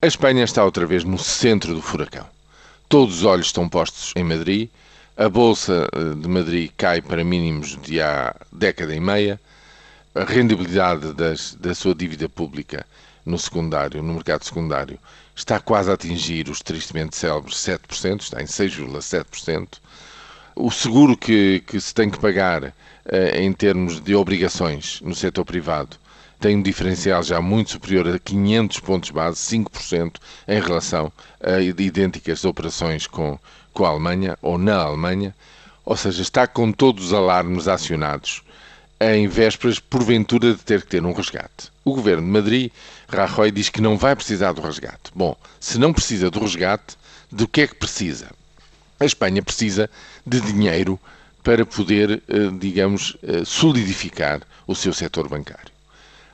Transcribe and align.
A 0.00 0.06
Espanha 0.06 0.44
está 0.44 0.64
outra 0.64 0.86
vez 0.86 1.02
no 1.02 1.18
centro 1.18 1.74
do 1.74 1.82
furacão. 1.82 2.24
Todos 2.88 3.16
os 3.16 3.24
olhos 3.24 3.46
estão 3.46 3.68
postos 3.68 4.12
em 4.14 4.22
Madrid. 4.22 4.70
A 5.16 5.28
Bolsa 5.28 5.88
eh, 5.92 6.14
de 6.14 6.28
Madrid 6.28 6.70
cai 6.76 7.02
para 7.02 7.24
mínimos 7.24 7.76
de 7.82 8.00
há 8.00 8.32
década 8.52 8.94
e 8.94 9.00
meia. 9.00 9.40
A 10.14 10.22
rendibilidade 10.22 11.12
das, 11.14 11.56
da 11.56 11.74
sua 11.74 11.96
dívida 11.96 12.28
pública 12.28 12.86
no 13.26 13.36
secundário, 13.40 14.00
no 14.00 14.14
mercado 14.14 14.44
secundário, 14.44 15.00
está 15.34 15.58
quase 15.58 15.90
a 15.90 15.94
atingir 15.94 16.48
os 16.48 16.60
tristemente 16.60 17.16
célebres 17.16 17.56
7%, 17.56 18.20
está 18.20 18.40
em 18.40 18.46
6,7%. 18.46 19.80
O 20.54 20.70
seguro 20.70 21.16
que, 21.16 21.64
que, 21.66 21.80
se 21.80 21.92
tem 21.92 22.08
que 22.08 22.20
pagar 22.20 22.72
eh, 23.04 23.42
em 23.42 23.52
termos 23.52 24.00
de 24.00 24.14
obrigações 24.14 25.00
no 25.00 25.16
setor 25.16 25.44
privado 25.44 25.96
tem 26.38 26.56
um 26.56 26.62
diferencial 26.62 27.22
já 27.22 27.40
muito 27.40 27.72
superior 27.72 28.08
a 28.08 28.18
500 28.18 28.80
pontos 28.80 29.10
base, 29.10 29.38
5% 29.38 30.16
em 30.46 30.60
relação 30.60 31.12
a 31.40 31.60
idênticas 31.60 32.44
operações 32.44 33.06
com, 33.06 33.38
com 33.72 33.84
a 33.84 33.88
Alemanha 33.88 34.38
ou 34.40 34.56
na 34.56 34.76
Alemanha, 34.76 35.34
ou 35.84 35.96
seja, 35.96 36.22
está 36.22 36.46
com 36.46 36.70
todos 36.70 37.06
os 37.06 37.12
alarmes 37.12 37.66
acionados 37.66 38.42
em 39.00 39.28
vésperas, 39.28 39.78
porventura, 39.78 40.54
de 40.54 40.62
ter 40.62 40.82
que 40.82 40.88
ter 40.88 41.04
um 41.04 41.12
resgate. 41.12 41.70
O 41.84 41.94
governo 41.94 42.22
de 42.22 42.28
Madrid, 42.28 42.72
Rajoy, 43.08 43.50
diz 43.50 43.68
que 43.68 43.80
não 43.80 43.96
vai 43.96 44.14
precisar 44.14 44.52
do 44.52 44.60
resgate. 44.60 45.12
Bom, 45.14 45.36
se 45.60 45.78
não 45.78 45.92
precisa 45.92 46.30
do 46.30 46.40
resgate, 46.40 46.96
do 47.30 47.46
que 47.46 47.62
é 47.62 47.66
que 47.66 47.74
precisa? 47.76 48.30
A 48.98 49.04
Espanha 49.04 49.42
precisa 49.42 49.88
de 50.26 50.40
dinheiro 50.40 50.98
para 51.42 51.64
poder, 51.64 52.22
eh, 52.28 52.50
digamos, 52.58 53.16
eh, 53.22 53.44
solidificar 53.44 54.42
o 54.66 54.74
seu 54.74 54.92
setor 54.92 55.28
bancário. 55.28 55.77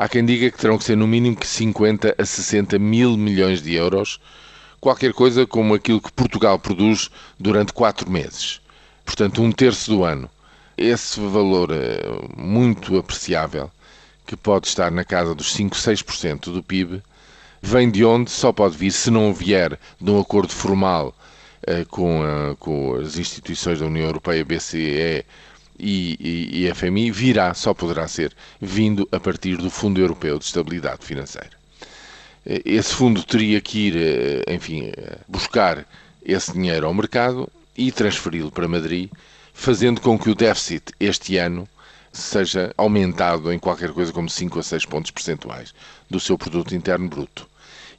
Há 0.00 0.08
quem 0.08 0.24
diga 0.24 0.48
que 0.48 0.56
terão 0.56 0.78
que 0.78 0.84
ser 0.84 0.96
no 0.96 1.08
mínimo 1.08 1.34
que 1.34 1.44
50 1.44 2.14
a 2.16 2.24
60 2.24 2.78
mil 2.78 3.16
milhões 3.16 3.60
de 3.60 3.74
euros, 3.74 4.20
qualquer 4.80 5.12
coisa 5.12 5.44
como 5.44 5.74
aquilo 5.74 6.00
que 6.00 6.12
Portugal 6.12 6.56
produz 6.56 7.10
durante 7.36 7.72
quatro 7.72 8.08
meses. 8.08 8.60
Portanto, 9.04 9.42
um 9.42 9.50
terço 9.50 9.90
do 9.90 10.04
ano. 10.04 10.30
Esse 10.76 11.18
valor 11.18 11.72
é 11.72 11.98
muito 12.36 12.96
apreciável, 12.96 13.72
que 14.24 14.36
pode 14.36 14.68
estar 14.68 14.92
na 14.92 15.02
casa 15.02 15.34
dos 15.34 15.50
5, 15.52 15.74
6% 15.74 16.52
do 16.52 16.62
PIB, 16.62 17.02
vem 17.60 17.90
de 17.90 18.04
onde 18.04 18.30
só 18.30 18.52
pode 18.52 18.76
vir 18.76 18.92
se 18.92 19.10
não 19.10 19.34
vier 19.34 19.76
de 20.00 20.10
um 20.12 20.20
acordo 20.20 20.52
formal 20.52 21.12
eh, 21.66 21.84
com, 21.90 22.22
a, 22.22 22.54
com, 22.54 22.94
as 22.94 23.18
instituições 23.18 23.80
da 23.80 23.86
União 23.86 24.06
Europeia, 24.06 24.44
BCE 24.44 25.24
e, 25.78 26.16
e, 26.20 26.66
e 26.66 26.74
FMI 26.74 27.10
virá, 27.10 27.54
só 27.54 27.72
poderá 27.72 28.08
ser, 28.08 28.34
vindo 28.60 29.08
a 29.12 29.20
partir 29.20 29.56
do 29.56 29.70
Fundo 29.70 30.00
Europeu 30.00 30.38
de 30.38 30.44
Estabilidade 30.44 31.04
Financeira. 31.04 31.58
Esse 32.44 32.94
fundo 32.94 33.22
teria 33.22 33.60
que 33.60 33.88
ir, 33.88 33.96
eh, 33.96 34.54
enfim, 34.54 34.90
eh, 34.96 35.18
buscar 35.28 35.86
esse 36.24 36.52
dinheiro 36.52 36.86
ao 36.86 36.94
mercado 36.94 37.46
e 37.76 37.92
transferi-lo 37.92 38.50
para 38.50 38.66
Madrid, 38.66 39.10
fazendo 39.52 40.00
com 40.00 40.18
que 40.18 40.30
o 40.30 40.34
déficit 40.34 40.92
este 40.98 41.36
ano 41.36 41.68
seja 42.10 42.72
aumentado 42.76 43.52
em 43.52 43.58
qualquer 43.58 43.92
coisa 43.92 44.12
como 44.12 44.30
5 44.30 44.58
a 44.58 44.62
6 44.62 44.86
pontos 44.86 45.10
percentuais 45.10 45.74
do 46.08 46.18
seu 46.18 46.38
produto 46.38 46.74
interno 46.74 47.08
bruto. 47.08 47.46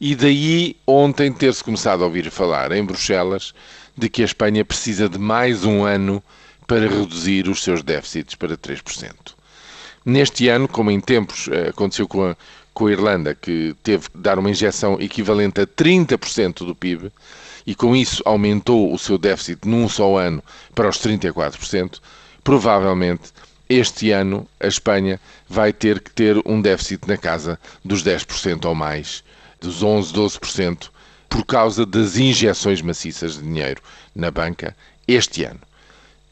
E 0.00 0.14
daí 0.14 0.76
ontem 0.86 1.32
ter-se 1.32 1.62
começado 1.62 2.02
a 2.02 2.06
ouvir 2.06 2.30
falar 2.30 2.72
em 2.72 2.84
Bruxelas 2.84 3.52
de 3.96 4.08
que 4.08 4.22
a 4.22 4.24
Espanha 4.24 4.64
precisa 4.64 5.08
de 5.08 5.18
mais 5.18 5.64
um 5.64 5.84
ano 5.84 6.22
para 6.68 6.86
reduzir 6.86 7.48
os 7.48 7.64
seus 7.64 7.82
déficits 7.82 8.34
para 8.34 8.56
3%. 8.56 9.12
Neste 10.04 10.48
ano, 10.48 10.68
como 10.68 10.90
em 10.90 11.00
tempos 11.00 11.48
eh, 11.48 11.70
aconteceu 11.70 12.06
com 12.06 12.26
a, 12.26 12.36
com 12.74 12.86
a 12.86 12.92
Irlanda, 12.92 13.34
que 13.34 13.74
teve 13.82 14.10
que 14.10 14.18
dar 14.18 14.38
uma 14.38 14.50
injeção 14.50 15.00
equivalente 15.00 15.62
a 15.62 15.66
30% 15.66 16.66
do 16.66 16.74
PIB, 16.74 17.10
e 17.66 17.74
com 17.74 17.96
isso 17.96 18.22
aumentou 18.26 18.92
o 18.92 18.98
seu 18.98 19.16
déficit 19.16 19.66
num 19.66 19.88
só 19.88 20.18
ano 20.18 20.42
para 20.74 20.88
os 20.88 20.98
34%, 20.98 22.00
provavelmente 22.44 23.32
este 23.68 24.10
ano 24.10 24.46
a 24.60 24.66
Espanha 24.66 25.18
vai 25.48 25.72
ter 25.72 26.00
que 26.00 26.10
ter 26.10 26.40
um 26.46 26.60
déficit 26.60 27.08
na 27.08 27.16
casa 27.16 27.58
dos 27.82 28.02
10% 28.02 28.66
ou 28.66 28.74
mais, 28.74 29.24
dos 29.58 29.82
11, 29.82 30.12
12%, 30.12 30.90
por 31.30 31.44
causa 31.44 31.84
das 31.84 32.16
injeções 32.16 32.82
maciças 32.82 33.36
de 33.36 33.42
dinheiro 33.42 33.82
na 34.14 34.30
banca 34.30 34.76
este 35.06 35.44
ano. 35.44 35.60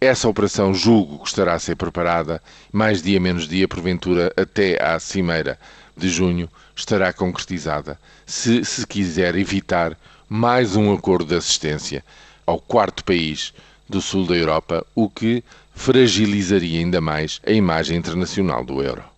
Essa 0.01 0.29
operação 0.29 0.75
julgo 0.75 1.21
que 1.21 1.29
estará 1.29 1.55
a 1.55 1.59
ser 1.59 1.75
preparada, 1.75 2.43
mais 2.71 3.01
dia 3.01 3.19
menos 3.19 3.49
dia, 3.49 3.67
porventura 3.67 4.31
até 4.37 4.83
à 4.83 5.01
cimeira 5.01 5.59
de 5.97 6.11
junho, 6.11 6.51
estará 6.77 7.15
concretizada, 7.15 7.99
se 8.27 8.63
se 8.63 8.87
quiser 8.87 9.35
evitar 9.37 9.97
mais 10.29 10.77
um 10.77 10.93
acordo 10.93 11.25
de 11.25 11.35
assistência 11.35 12.05
ao 12.45 12.61
quarto 12.61 13.03
país 13.05 13.55
do 13.89 14.03
sul 14.03 14.27
da 14.27 14.35
Europa, 14.35 14.87
o 14.95 15.09
que 15.09 15.43
fragilizaria 15.75 16.79
ainda 16.79 17.01
mais 17.01 17.41
a 17.47 17.53
imagem 17.53 17.97
internacional 17.97 18.63
do 18.67 18.83
euro. 18.83 19.16